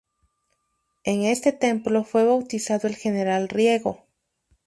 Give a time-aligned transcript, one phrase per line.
[1.03, 4.07] En este templo fue bautizado el general Riego.